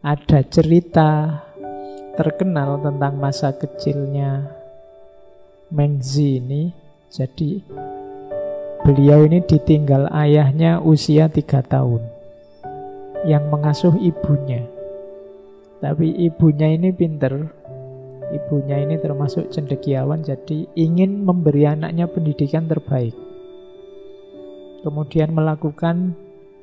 [0.00, 1.44] Ada cerita
[2.16, 4.48] terkenal tentang masa kecilnya
[5.68, 6.72] Mengzi ini.
[7.12, 7.60] Jadi
[8.80, 12.00] beliau ini ditinggal ayahnya usia tiga tahun.
[13.28, 14.64] Yang mengasuh ibunya.
[15.84, 17.52] Tapi ibunya ini pinter.
[18.32, 23.29] Ibunya ini termasuk cendekiawan jadi ingin memberi anaknya pendidikan terbaik.
[24.80, 26.16] Kemudian melakukan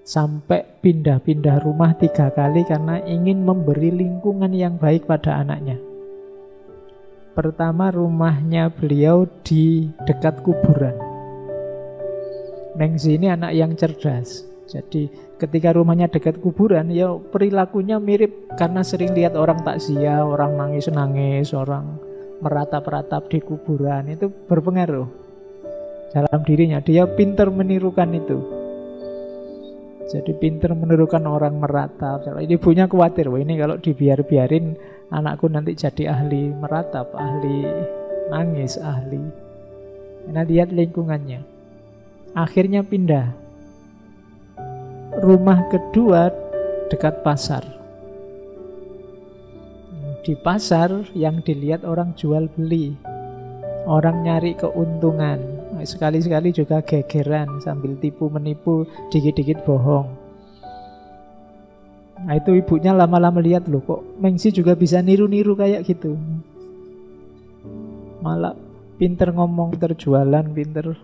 [0.00, 5.76] sampai pindah-pindah rumah tiga kali karena ingin memberi lingkungan yang baik pada anaknya.
[7.36, 10.96] Pertama rumahnya beliau di dekat kuburan.
[12.80, 14.48] Mengzi ini anak yang cerdas.
[14.64, 21.52] Jadi ketika rumahnya dekat kuburan ya perilakunya mirip karena sering lihat orang takziah, orang nangis-nangis,
[21.52, 22.00] orang
[22.40, 25.27] meratap-ratap di kuburan itu berpengaruh
[26.12, 26.80] dalam dirinya.
[26.80, 28.38] Dia pinter menirukan itu.
[30.08, 32.24] Jadi pinter menirukan orang meratap.
[32.24, 34.72] Kalau ibunya khawatir, wah ini kalau dibiar-biarin
[35.12, 37.68] anakku nanti jadi ahli meratap, ahli
[38.32, 39.20] nangis, ahli.
[40.32, 41.44] Nah lihat lingkungannya.
[42.32, 43.36] Akhirnya pindah.
[45.20, 46.32] Rumah kedua
[46.88, 47.64] dekat pasar.
[50.24, 52.96] Di pasar yang dilihat orang jual beli.
[53.88, 60.28] Orang nyari keuntungan Sekali-sekali juga gegeran sambil tipu menipu, dikit-dikit bohong.
[62.18, 66.18] Nah itu ibunya lama-lama lihat loh kok Mengsi juga bisa niru-niru kayak gitu.
[68.18, 68.58] Malah
[68.98, 70.98] pinter ngomong, pinter jualan, pinter.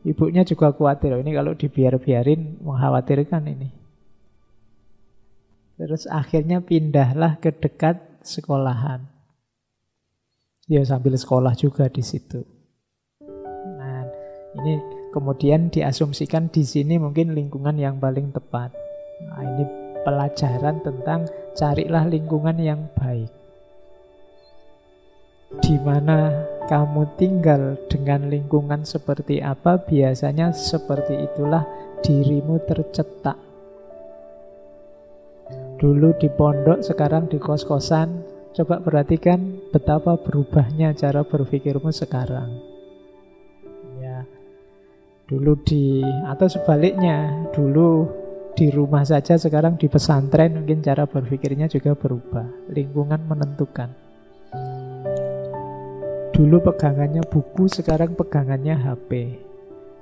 [0.00, 3.68] Ibunya juga khawatir, ini kalau dibiar-biarin mengkhawatirkan ini.
[5.76, 9.04] Terus akhirnya pindahlah ke dekat sekolahan.
[10.64, 12.59] Ya sambil sekolah juga di situ.
[14.58, 14.74] Ini
[15.14, 18.74] kemudian diasumsikan di sini mungkin lingkungan yang paling tepat.
[19.22, 19.64] Nah, ini
[20.02, 23.30] pelajaran tentang carilah lingkungan yang baik.
[25.60, 26.30] Di mana
[26.70, 31.66] kamu tinggal dengan lingkungan seperti apa, biasanya seperti itulah
[32.06, 33.34] dirimu tercetak.
[35.82, 38.22] Dulu di pondok, sekarang di kos-kosan,
[38.54, 42.69] coba perhatikan betapa berubahnya cara berpikirmu sekarang.
[45.30, 48.10] Dulu di atau sebaliknya, dulu
[48.58, 52.66] di rumah saja sekarang di pesantren mungkin cara berpikirnya juga berubah.
[52.74, 53.94] Lingkungan menentukan.
[56.34, 59.38] Dulu pegangannya buku, sekarang pegangannya HP.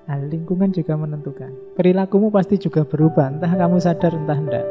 [0.09, 1.77] Nah, lingkungan juga menentukan.
[1.77, 4.67] Perilakumu pasti juga berubah, entah kamu sadar entah enggak.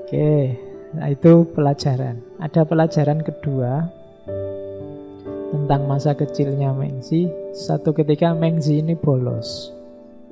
[0.00, 0.56] Oke,
[0.96, 2.24] nah itu pelajaran.
[2.40, 3.92] Ada pelajaran kedua,
[5.50, 7.26] tentang masa kecilnya Mengzi.
[7.50, 9.74] Satu ketika Mengzi ini bolos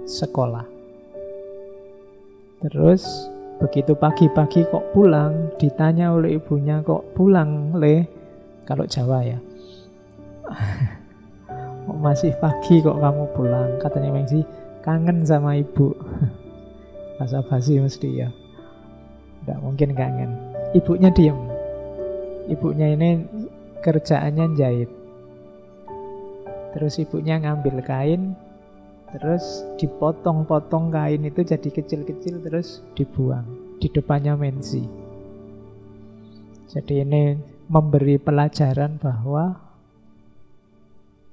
[0.08, 0.64] sekolah.
[2.64, 8.06] Terus begitu pagi-pagi kok pulang, ditanya oleh ibunya kok pulang le,
[8.66, 9.38] kalau Jawa ya.
[11.86, 13.78] kok masih pagi kok kamu pulang?
[13.78, 14.42] Katanya Mengzi
[14.82, 15.94] kangen sama ibu.
[17.18, 18.30] Bahasa basi mesti ya.
[19.42, 20.30] Tidak mungkin kangen.
[20.74, 21.38] Ibunya diem.
[22.48, 23.22] Ibunya ini
[23.82, 24.97] kerjaannya jahit.
[26.78, 28.38] Terus ibunya ngambil kain,
[29.10, 33.42] terus dipotong-potong kain itu jadi kecil-kecil terus dibuang
[33.82, 34.86] di depannya Menzi.
[36.70, 37.34] Jadi ini
[37.66, 39.58] memberi pelajaran bahwa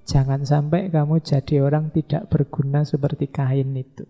[0.10, 4.10] jangan sampai kamu jadi orang tidak berguna seperti kain itu.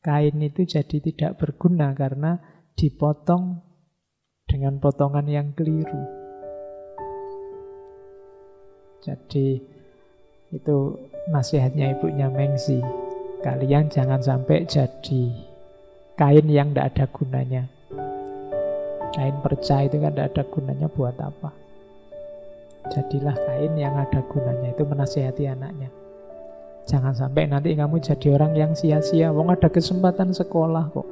[0.00, 2.40] Kain itu jadi tidak berguna karena
[2.80, 3.60] dipotong
[4.48, 6.16] dengan potongan yang keliru.
[9.04, 9.77] Jadi
[10.48, 10.96] itu
[11.28, 12.80] nasihatnya ibunya Mengzi.
[13.44, 15.30] Kalian jangan sampai jadi
[16.18, 17.62] kain yang tidak ada gunanya.
[19.14, 21.50] Kain perca itu kan tidak ada gunanya buat apa.
[22.88, 24.74] Jadilah kain yang ada gunanya.
[24.74, 25.92] Itu menasihati anaknya.
[26.88, 29.28] Jangan sampai nanti kamu jadi orang yang sia-sia.
[29.28, 31.08] Wong ada kesempatan sekolah kok.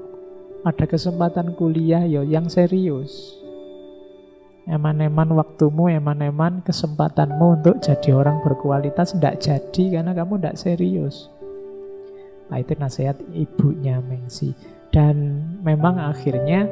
[0.65, 3.46] Ada kesempatan kuliah yo yang serius.
[4.67, 11.31] Eman-eman waktumu, eman-eman kesempatanmu untuk jadi orang berkualitas tidak jadi karena kamu tidak serius.
[12.51, 14.59] Nah itu nasihat ibunya Mengsi.
[14.91, 16.67] Dan memang akhirnya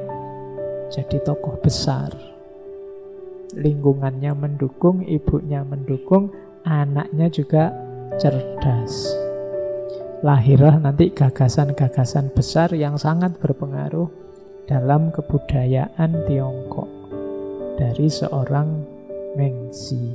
[0.91, 2.11] jadi tokoh besar.
[3.55, 6.35] Lingkungannya mendukung, ibunya mendukung,
[6.67, 7.71] anaknya juga
[8.19, 9.15] cerdas.
[10.27, 14.11] Lahirlah nanti gagasan-gagasan besar yang sangat berpengaruh
[14.67, 16.94] dalam kebudayaan Tiongkok
[17.75, 18.69] dari seorang
[19.35, 20.14] Mengzi.